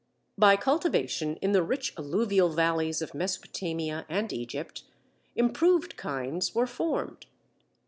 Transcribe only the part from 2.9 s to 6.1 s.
of Mesopotamia and Egypt, improved